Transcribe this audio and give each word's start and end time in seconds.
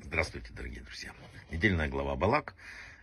Здравствуйте, 0.00 0.52
дорогие 0.52 0.82
друзья. 0.82 1.10
Недельная 1.50 1.88
глава 1.88 2.14
Балак. 2.14 2.54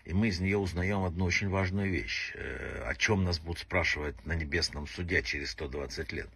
И 0.06 0.14
мы 0.14 0.30
из 0.30 0.40
нее 0.40 0.58
узнаем 0.58 1.04
одну 1.04 1.26
очень 1.26 1.50
важную 1.50 1.92
вещь. 1.92 2.32
Э, 2.36 2.86
о 2.88 2.96
чем 2.96 3.26
нас 3.26 3.38
будут 3.40 3.60
спрашивать 3.60 4.26
на 4.26 4.32
небесном 4.32 4.88
суде 4.88 5.22
через 5.24 5.52
120 5.52 6.14
лет. 6.14 6.30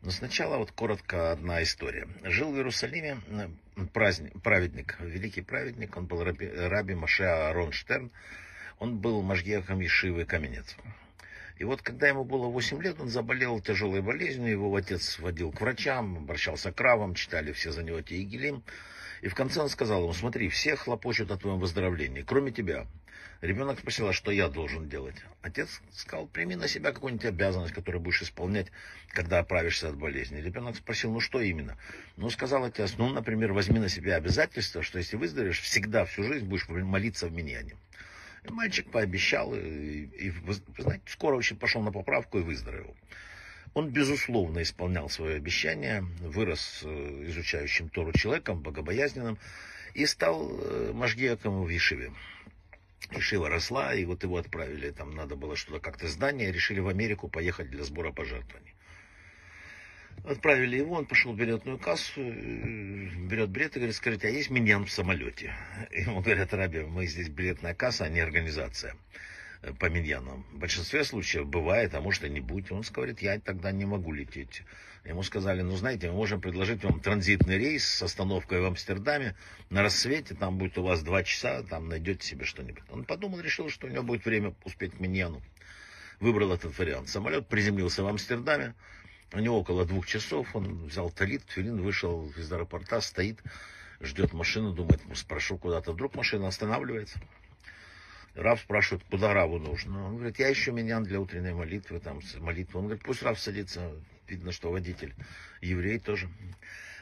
Но 0.00 0.10
сначала 0.10 0.56
вот 0.56 0.72
коротко 0.72 1.32
одна 1.32 1.62
история. 1.62 2.08
Жил 2.22 2.52
в 2.52 2.56
Иерусалиме 2.56 3.18
праздник, 3.92 4.40
праведник, 4.40 4.96
великий 5.00 5.42
праведник, 5.42 5.94
он 5.94 6.06
был 6.06 6.24
раби, 6.24 6.48
раби 6.48 6.94
Маше 6.94 7.24
Аарон 7.24 7.72
Штерн. 7.72 8.10
Он 8.78 8.98
был 8.98 9.20
Машгехом 9.20 9.80
Ешивы 9.80 10.24
Каменец. 10.24 10.74
И 11.58 11.64
вот 11.64 11.82
когда 11.82 12.08
ему 12.08 12.24
было 12.24 12.46
8 12.46 12.82
лет, 12.82 13.00
он 13.00 13.08
заболел 13.08 13.60
тяжелой 13.60 14.00
болезнью, 14.02 14.50
его 14.50 14.74
отец 14.74 15.18
водил 15.18 15.52
к 15.52 15.60
врачам, 15.60 16.18
обращался 16.18 16.72
к 16.72 16.80
равам, 16.80 17.14
читали 17.14 17.52
все 17.52 17.72
за 17.72 17.82
него 17.82 18.00
Тегелим. 18.00 18.62
И 19.20 19.28
в 19.28 19.34
конце 19.34 19.60
он 19.60 19.68
сказал 19.68 20.02
ему, 20.02 20.12
смотри, 20.12 20.48
все 20.48 20.74
хлопочут 20.74 21.30
о 21.30 21.36
твоем 21.36 21.60
выздоровлении, 21.60 22.22
кроме 22.22 22.50
тебя. 22.50 22.86
Ребенок 23.40 23.80
спросил, 23.80 24.06
а 24.06 24.12
что 24.12 24.30
я 24.30 24.48
должен 24.48 24.88
делать? 24.88 25.16
Отец 25.42 25.80
сказал, 25.90 26.28
прими 26.28 26.54
на 26.54 26.68
себя 26.68 26.92
какую-нибудь 26.92 27.26
обязанность, 27.26 27.74
которую 27.74 28.00
будешь 28.00 28.22
исполнять, 28.22 28.68
когда 29.08 29.40
оправишься 29.40 29.88
от 29.88 29.96
болезни. 29.96 30.40
Ребенок 30.40 30.76
спросил, 30.76 31.12
ну 31.12 31.18
что 31.18 31.40
именно? 31.40 31.76
Ну, 32.16 32.30
сказал 32.30 32.64
отец, 32.64 32.94
ну, 32.98 33.08
например, 33.08 33.52
возьми 33.52 33.80
на 33.80 33.88
себя 33.88 34.14
обязательство, 34.14 34.82
что 34.82 34.98
если 34.98 35.16
выздоровеешь, 35.16 35.60
всегда 35.60 36.04
всю 36.04 36.22
жизнь 36.22 36.46
будешь 36.46 36.68
молиться 36.68 37.26
в 37.26 37.32
миньяне. 37.32 37.74
Мальчик 38.48 38.90
пообещал, 38.90 39.54
и, 39.54 40.04
и, 40.06 40.30
вы 40.30 40.54
знаете, 40.78 41.04
скоро 41.06 41.36
очень 41.36 41.56
пошел 41.56 41.80
на 41.80 41.92
поправку 41.92 42.38
и 42.38 42.42
выздоровел. 42.42 42.96
Он, 43.74 43.88
безусловно, 43.88 44.62
исполнял 44.62 45.08
свое 45.08 45.36
обещание, 45.36 46.02
вырос 46.20 46.80
э, 46.82 47.24
изучающим 47.28 47.88
Тору 47.88 48.12
человеком, 48.12 48.60
богобоязненным, 48.60 49.38
и 49.94 50.04
стал 50.06 50.50
э, 50.50 50.92
Машгиаком 50.92 51.62
в 51.62 51.68
Ешиве. 51.68 52.12
Ешива 53.12 53.48
росла, 53.48 53.94
и 53.94 54.04
вот 54.04 54.22
его 54.24 54.36
отправили, 54.36 54.90
там 54.90 55.14
надо 55.14 55.36
было 55.36 55.56
что-то 55.56 55.80
как-то 55.80 56.08
здание, 56.08 56.52
решили 56.52 56.80
в 56.80 56.88
Америку 56.88 57.28
поехать 57.28 57.70
для 57.70 57.84
сбора 57.84 58.12
пожертвований. 58.12 58.71
Отправили 60.24 60.76
его, 60.76 60.96
он 60.96 61.06
пошел 61.06 61.32
в 61.32 61.36
билетную 61.36 61.78
кассу, 61.78 62.20
э, 62.20 63.08
берет 63.28 63.50
билет 63.50 63.76
и 63.76 63.80
говорит, 63.80 63.96
скажите, 63.96 64.28
а 64.28 64.30
есть 64.30 64.50
миньян 64.50 64.84
в 64.84 64.90
самолете? 64.92 65.52
Ему 65.90 66.20
говорят, 66.20 66.54
Раби, 66.54 66.80
мы 66.80 67.06
здесь 67.06 67.28
билетная 67.28 67.74
касса, 67.74 68.04
а 68.04 68.08
не 68.08 68.20
организация 68.20 68.94
по 69.78 69.88
миньянам. 69.88 70.44
В 70.52 70.58
большинстве 70.58 71.04
случаев 71.04 71.46
бывает, 71.46 71.94
а 71.94 72.00
может 72.00 72.24
и 72.24 72.28
не 72.28 72.40
будет. 72.40 72.72
Он 72.72 72.82
говорит, 72.92 73.22
я 73.22 73.38
тогда 73.38 73.70
не 73.70 73.84
могу 73.84 74.12
лететь. 74.12 74.62
Ему 75.04 75.22
сказали, 75.24 75.62
ну 75.62 75.76
знаете, 75.76 76.08
мы 76.10 76.16
можем 76.16 76.40
предложить 76.40 76.84
вам 76.84 77.00
транзитный 77.00 77.58
рейс 77.58 77.84
с 77.84 78.02
остановкой 78.02 78.60
в 78.60 78.66
Амстердаме 78.66 79.34
на 79.68 79.82
рассвете, 79.82 80.34
там 80.34 80.58
будет 80.58 80.78
у 80.78 80.82
вас 80.82 81.02
два 81.02 81.24
часа, 81.24 81.62
там 81.64 81.88
найдете 81.88 82.24
себе 82.26 82.44
что-нибудь. 82.44 82.84
Он 82.90 83.04
подумал, 83.04 83.40
решил, 83.40 83.68
что 83.68 83.88
у 83.88 83.90
него 83.90 84.04
будет 84.04 84.24
время 84.24 84.54
успеть 84.64 84.92
к 84.92 85.00
миньяну. 85.00 85.42
Выбрал 86.20 86.52
этот 86.52 86.78
вариант. 86.78 87.08
Самолет 87.08 87.48
приземлился 87.48 88.04
в 88.04 88.06
Амстердаме, 88.06 88.74
у 89.32 89.38
него 89.38 89.58
около 89.58 89.84
двух 89.84 90.06
часов, 90.06 90.54
он 90.54 90.86
взял 90.86 91.10
талит, 91.10 91.42
филин, 91.48 91.80
вышел 91.80 92.30
из 92.36 92.52
аэропорта, 92.52 93.00
стоит, 93.00 93.40
ждет 94.00 94.32
машину, 94.32 94.72
думает, 94.72 95.00
спрошу 95.14 95.56
куда-то. 95.58 95.92
Вдруг 95.92 96.14
машина 96.14 96.48
останавливается. 96.48 97.20
Рав 98.34 98.60
спрашивает, 98.60 99.04
куда 99.10 99.34
Раву 99.34 99.58
нужно. 99.58 100.06
Он 100.06 100.16
говорит, 100.16 100.38
я 100.38 100.50
ищу 100.52 100.72
меня 100.72 101.00
для 101.00 101.20
утренней 101.20 101.52
молитвы, 101.52 102.00
там, 102.00 102.20
молитвы. 102.40 102.80
Он 102.80 102.86
говорит, 102.86 103.04
пусть 103.04 103.22
Рав 103.22 103.38
садится. 103.38 103.92
Видно, 104.26 104.52
что 104.52 104.70
водитель 104.70 105.14
еврей 105.60 105.98
тоже. 105.98 106.28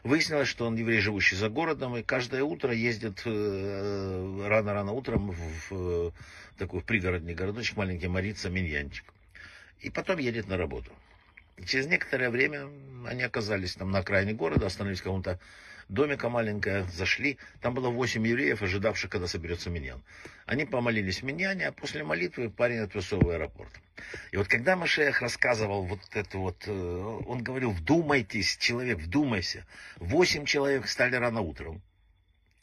Выяснилось, 0.03 0.49
что 0.49 0.67
он 0.67 0.77
еврей, 0.77 1.01
живущий 1.01 1.37
за 1.37 1.49
городом, 1.49 1.97
и 1.97 2.03
каждое 2.03 2.43
утро 2.43 2.73
ездит 2.73 3.23
э, 3.27 4.47
рано-рано 4.49 4.93
утром 4.93 5.31
в, 5.31 5.71
в 5.71 6.13
такой 6.57 6.81
в 6.81 6.85
пригородный 6.85 7.35
городочек, 7.35 7.77
маленький 7.77 8.09
Марица, 8.09 8.49
Миньянчик. 8.49 9.05
И 9.81 9.91
потом 9.91 10.19
едет 10.19 10.49
на 10.49 10.57
работу. 10.57 10.91
И 11.61 11.67
через 11.67 11.87
некоторое 11.87 12.31
время 12.31 12.69
они 13.07 13.23
оказались 13.23 13.75
там 13.75 13.91
на 13.91 13.99
окраине 13.99 14.33
города, 14.33 14.67
остановились 14.67 15.01
в 15.01 15.05
каком-то 15.05 15.39
домика 15.91 16.31
маленькое, 16.31 16.85
зашли. 16.85 17.39
Там 17.61 17.75
было 17.75 17.91
восемь 17.91 18.27
евреев, 18.27 18.63
ожидавших, 18.63 19.11
когда 19.11 19.27
соберется 19.27 19.69
миньян. 19.69 20.03
Они 20.47 20.65
помолились 20.65 21.23
миньяне, 21.23 21.69
а 21.69 21.73
после 21.73 22.03
молитвы 22.03 22.49
парень 22.49 22.79
отвез 22.79 23.13
в 23.13 23.29
аэропорт. 23.29 23.71
И 24.33 24.37
вот 24.39 24.49
когда 24.49 24.75
Машеях 24.75 25.21
рассказывал 25.21 25.85
вот 25.85 26.01
это 26.13 26.39
вот, 26.39 26.65
э, 26.67 27.21
он 27.27 27.43
говорил, 27.43 27.73
вдумайтесь, 27.73 28.57
человек, 28.57 28.99
вдумайся. 28.99 29.67
Восемь 29.97 30.47
человек 30.47 30.89
стали 30.89 31.17
рано 31.17 31.43
утром 31.43 31.83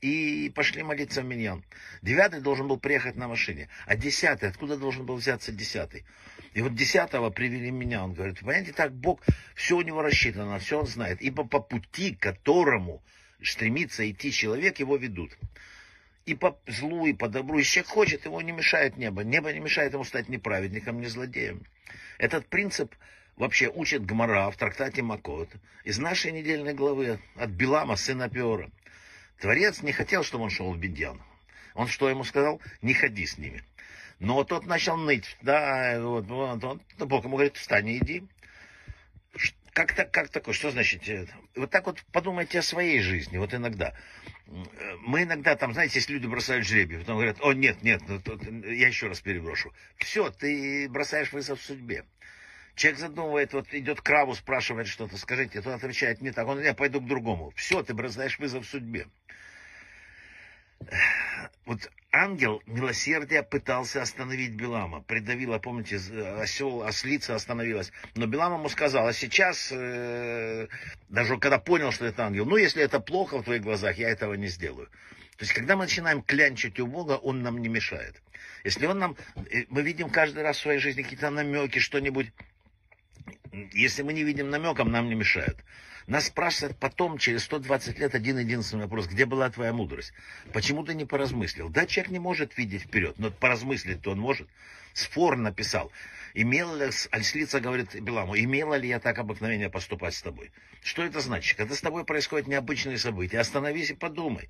и 0.02 0.52
пошли 0.54 0.84
молиться 0.84 1.22
в 1.22 1.26
Миньян. 1.26 1.64
Девятый 2.02 2.42
должен 2.42 2.68
был 2.68 2.78
приехать 2.78 3.16
на 3.16 3.28
машине. 3.28 3.70
А 3.86 3.96
десятый, 3.96 4.50
откуда 4.50 4.78
должен 4.78 5.06
был 5.06 5.16
взяться 5.16 5.52
десятый? 5.52 6.06
И 6.54 6.62
вот 6.62 6.76
десятого 6.76 7.30
привели 7.30 7.72
меня. 7.72 8.04
Он 8.04 8.14
говорит, 8.14 8.40
понимаете, 8.40 8.74
так 8.74 8.94
Бог, 8.94 9.22
все 9.56 9.78
у 9.78 9.82
него 9.82 10.02
рассчитано, 10.02 10.60
все 10.60 10.80
он 10.80 10.88
знает. 10.88 11.22
Ибо 11.22 11.46
по 11.46 11.60
пути, 11.60 12.16
к 12.16 12.20
которому 12.20 13.04
стремится 13.44 14.10
идти 14.10 14.32
человек, 14.32 14.80
его 14.80 14.98
ведут. 14.98 15.38
И 16.26 16.36
по 16.36 16.60
злу, 16.68 17.08
и 17.08 17.14
по 17.14 17.28
добру. 17.28 17.58
Если 17.58 17.76
человек 17.76 17.92
хочет, 17.92 18.26
его 18.26 18.42
не 18.42 18.52
мешает 18.52 18.98
небо. 18.98 19.24
Небо 19.24 19.52
не 19.52 19.60
мешает 19.60 19.94
ему 19.94 20.04
стать 20.04 20.30
ни 20.30 20.38
праведником, 20.38 21.00
ни 21.02 21.06
злодеем. 21.06 21.64
Этот 22.18 22.48
принцип 22.48 22.94
вообще 23.36 23.70
учит 23.70 24.06
Гмара 24.06 24.50
в 24.52 24.58
трактате 24.58 25.02
Макот 25.02 25.50
из 25.84 26.00
нашей 26.00 26.32
недельной 26.32 26.74
главы 26.74 27.20
от 27.36 27.50
Билама, 27.52 27.96
сына 27.96 28.30
Пиора. 28.30 28.70
Творец 29.40 29.82
не 29.82 29.92
хотел, 29.92 30.24
чтобы 30.24 30.46
он 30.46 30.50
шел 30.50 30.72
в 30.74 30.78
Бедьян. 30.78 31.22
Он 31.76 31.88
что 31.88 32.10
ему 32.10 32.24
сказал? 32.24 32.60
Не 32.82 32.94
ходи 32.94 33.26
с 33.26 33.38
ними. 33.38 33.64
Но 34.20 34.44
тот 34.44 34.66
начал 34.66 34.98
ныть. 34.98 35.38
Да, 35.42 36.00
вот, 36.02 36.26
вот, 36.26 36.64
вот. 36.64 36.82
Бог 36.98 37.24
ему 37.24 37.36
говорит, 37.36 37.56
встань 37.56 37.88
и 37.90 37.98
иди. 37.98 38.24
Как, 39.74 39.94
так, 39.94 40.10
как 40.10 40.30
такое? 40.30 40.56
Что 40.56 40.72
значит? 40.72 41.08
Э, 41.08 41.28
вот 41.56 41.70
так 41.70 41.86
вот 41.86 42.04
подумайте 42.12 42.58
о 42.58 42.64
своей 42.64 43.00
жизни. 43.00 43.38
Вот 43.38 43.54
иногда. 43.54 43.94
Мы 45.02 45.24
иногда 45.24 45.56
там, 45.56 45.74
знаете, 45.74 46.00
если 46.00 46.14
люди 46.14 46.26
бросают 46.26 46.66
жребий, 46.66 46.98
потом 46.98 47.18
говорят, 47.18 47.38
о, 47.42 47.54
нет, 47.54 47.84
нет, 47.84 48.02
ну, 48.08 48.20
я 48.64 48.88
еще 48.88 49.08
раз 49.08 49.20
переброшу. 49.20 49.72
Все, 49.98 50.32
ты 50.32 50.90
бросаешь 50.90 51.32
вызов 51.32 51.62
судьбе. 51.62 52.06
Человек 52.78 53.00
задумывает, 53.00 53.54
вот 53.54 53.74
идет 53.74 54.02
к 54.02 54.10
Раву, 54.10 54.36
спрашивает 54.36 54.86
что-то, 54.86 55.18
скажите, 55.18 55.62
тот 55.62 55.74
отвечает 55.74 56.22
не 56.22 56.32
так, 56.32 56.48
он, 56.48 56.62
я 56.62 56.76
пойду 56.76 57.02
к 57.02 57.08
другому. 57.08 57.52
Все, 57.56 57.82
ты 57.82 57.96
бросаешь 57.96 58.38
вызов 58.38 58.68
судьбе. 58.68 59.08
Вот 61.66 61.90
ангел 62.12 62.62
милосердия 62.68 63.42
пытался 63.42 64.04
остановить 64.04 64.52
Белама. 64.52 65.02
Придавила, 65.02 65.58
помните, 65.58 65.96
осел, 66.40 66.84
ослица 66.84 67.34
остановилась. 67.34 67.92
Но 68.14 68.28
Белам 68.28 68.54
ему 68.54 68.70
сказал, 68.70 69.08
а 69.08 69.14
сейчас, 69.14 69.72
э, 69.72 70.68
даже 71.10 71.38
когда 71.38 71.58
понял, 71.58 71.92
что 71.92 72.06
это 72.06 72.28
ангел, 72.28 72.46
ну, 72.46 72.58
если 72.58 72.84
это 72.84 73.00
плохо 73.00 73.40
в 73.40 73.44
твоих 73.44 73.64
глазах, 73.64 73.98
я 73.98 74.10
этого 74.10 74.36
не 74.36 74.48
сделаю. 74.48 74.86
То 75.38 75.46
есть, 75.46 75.54
когда 75.54 75.76
мы 75.76 75.86
начинаем 75.86 76.22
клянчить 76.22 76.80
у 76.80 76.86
Бога, 76.86 77.14
Он 77.14 77.42
нам 77.42 77.58
не 77.58 77.70
мешает. 77.70 78.22
Если 78.64 78.86
Он 78.86 79.00
нам, 79.00 79.18
э, 79.36 79.66
мы 79.70 79.82
видим 79.82 80.12
каждый 80.12 80.44
раз 80.44 80.58
в 80.58 80.62
своей 80.62 80.80
жизни 80.80 81.02
какие-то 81.02 81.32
намеки, 81.32 81.80
что-нибудь, 81.80 82.32
если 83.74 84.04
мы 84.04 84.14
не 84.14 84.24
видим 84.24 84.50
намеком, 84.50 84.92
нам 84.92 85.10
не 85.10 85.16
мешает. 85.16 85.58
Нас 86.08 86.28
спрашивают 86.28 86.78
потом, 86.78 87.18
через 87.18 87.44
120 87.44 88.00
лет, 88.00 88.16
один 88.16 88.38
единственный 88.38 88.84
вопрос. 88.84 89.08
Где 89.08 89.26
была 89.26 89.50
твоя 89.50 89.74
мудрость? 89.74 90.14
Почему 90.54 90.86
ты 90.86 90.94
не 90.94 91.04
поразмыслил? 91.04 91.70
Да, 91.70 91.86
человек 91.86 92.12
не 92.12 92.20
может 92.20 92.58
видеть 92.58 92.84
вперед, 92.84 93.16
но 93.20 93.30
поразмыслить-то 93.30 94.12
он 94.12 94.20
может. 94.20 94.48
Сфор 94.94 95.36
написал. 95.36 95.92
Имел 96.34 96.76
ли, 96.76 96.90
Альслица 97.12 97.60
говорит 97.60 97.94
Беламу, 98.00 98.38
имела 98.38 98.76
ли 98.76 98.88
я 98.88 99.00
так 99.00 99.20
обыкновение 99.20 99.70
поступать 99.70 100.16
с 100.16 100.22
тобой? 100.22 100.52
Что 100.82 101.04
это 101.04 101.20
значит? 101.20 101.58
Когда 101.58 101.76
с 101.76 101.82
тобой 101.82 102.06
происходят 102.06 102.48
необычные 102.48 102.98
события, 102.98 103.40
остановись 103.40 103.92
и 103.92 103.94
подумай. 103.94 104.48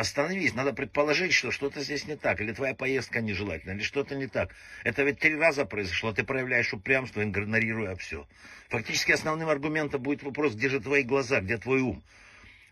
Остановись, 0.00 0.54
надо 0.54 0.72
предположить, 0.72 1.34
что 1.34 1.50
что-то 1.50 1.82
здесь 1.82 2.06
не 2.06 2.16
так, 2.16 2.40
или 2.40 2.52
твоя 2.52 2.74
поездка 2.74 3.20
нежелательна, 3.20 3.72
или 3.72 3.82
что-то 3.82 4.14
не 4.14 4.28
так. 4.28 4.54
Это 4.82 5.02
ведь 5.02 5.18
три 5.18 5.36
раза 5.36 5.66
произошло, 5.66 6.14
ты 6.14 6.24
проявляешь 6.24 6.72
упрямство, 6.72 7.22
игнорируя 7.22 7.94
все. 7.96 8.26
Фактически 8.70 9.12
основным 9.12 9.50
аргументом 9.50 10.00
будет 10.00 10.22
вопрос, 10.22 10.54
где 10.54 10.70
же 10.70 10.80
твои 10.80 11.02
глаза, 11.02 11.42
где 11.42 11.58
твой 11.58 11.82
ум. 11.82 12.02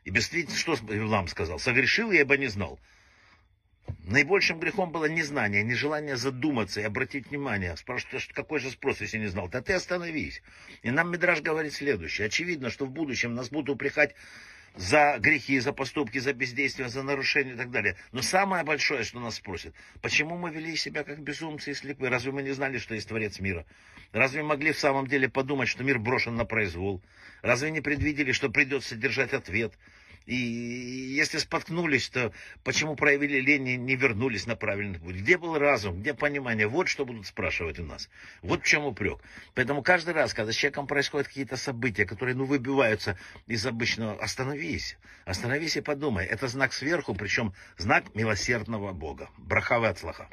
И 0.04 0.10
действительно, 0.10 0.56
что 0.56 0.78
Лам 0.88 1.28
сказал? 1.28 1.58
Согрешил 1.58 2.12
я, 2.12 2.22
ибо 2.22 2.38
не 2.38 2.46
знал. 2.46 2.80
Наибольшим 4.04 4.58
грехом 4.58 4.90
было 4.90 5.04
незнание, 5.04 5.62
нежелание 5.62 6.16
задуматься 6.16 6.80
и 6.80 6.84
обратить 6.84 7.26
внимание. 7.26 7.76
Спрашивают, 7.76 8.24
какой 8.32 8.58
же 8.58 8.70
спрос, 8.70 9.02
если 9.02 9.18
не 9.18 9.26
знал? 9.26 9.50
Да 9.50 9.60
ты 9.60 9.74
остановись. 9.74 10.40
И 10.80 10.90
нам 10.90 11.12
Мидраж 11.12 11.42
говорит 11.42 11.74
следующее. 11.74 12.28
Очевидно, 12.28 12.70
что 12.70 12.86
в 12.86 12.90
будущем 12.90 13.34
нас 13.34 13.50
будут 13.50 13.68
упрекать 13.68 14.14
за 14.76 15.18
грехи, 15.18 15.58
за 15.58 15.72
поступки, 15.72 16.18
за 16.18 16.32
бездействие, 16.32 16.88
за 16.88 17.02
нарушения 17.02 17.52
и 17.52 17.56
так 17.56 17.70
далее. 17.70 17.96
Но 18.12 18.22
самое 18.22 18.64
большое, 18.64 19.04
что 19.04 19.20
нас 19.20 19.36
спросят, 19.36 19.74
почему 20.00 20.36
мы 20.36 20.50
вели 20.50 20.76
себя 20.76 21.04
как 21.04 21.20
безумцы 21.20 21.70
и 21.70 21.74
слепые? 21.74 22.10
Разве 22.10 22.32
мы 22.32 22.42
не 22.42 22.52
знали, 22.52 22.78
что 22.78 22.94
есть 22.94 23.08
Творец 23.08 23.40
мира? 23.40 23.66
Разве 24.12 24.42
могли 24.42 24.72
в 24.72 24.78
самом 24.78 25.06
деле 25.06 25.28
подумать, 25.28 25.68
что 25.68 25.84
мир 25.84 25.98
брошен 25.98 26.34
на 26.34 26.44
произвол? 26.44 27.02
Разве 27.42 27.70
не 27.70 27.80
предвидели, 27.80 28.32
что 28.32 28.48
придется 28.48 28.96
держать 28.96 29.32
ответ? 29.32 29.74
И 30.28 30.34
если 30.34 31.38
споткнулись, 31.38 32.10
то 32.10 32.32
почему 32.62 32.96
проявили 32.96 33.40
лень 33.40 33.68
и 33.68 33.76
не 33.78 33.96
вернулись 33.96 34.46
на 34.46 34.56
правильный 34.56 34.98
путь? 34.98 35.16
Где 35.16 35.38
был 35.38 35.56
разум, 35.56 36.02
где 36.02 36.12
понимание? 36.12 36.66
Вот 36.66 36.88
что 36.88 37.06
будут 37.06 37.26
спрашивать 37.26 37.78
у 37.78 37.84
нас. 37.84 38.10
Вот 38.42 38.60
в 38.60 38.66
чем 38.66 38.84
упрек. 38.84 39.20
Поэтому 39.54 39.82
каждый 39.82 40.12
раз, 40.12 40.34
когда 40.34 40.52
с 40.52 40.54
человеком 40.54 40.86
происходят 40.86 41.28
какие-то 41.28 41.56
события, 41.56 42.04
которые 42.04 42.34
ну, 42.36 42.44
выбиваются 42.44 43.18
из 43.46 43.64
обычного, 43.64 44.22
остановись. 44.22 44.98
Остановись 45.24 45.78
и 45.78 45.80
подумай. 45.80 46.26
Это 46.26 46.46
знак 46.46 46.74
сверху, 46.74 47.14
причем 47.14 47.54
знак 47.78 48.14
милосердного 48.14 48.92
Бога. 48.92 49.30
Брахавы 49.38 49.88
от 49.88 49.98
слаха. 49.98 50.28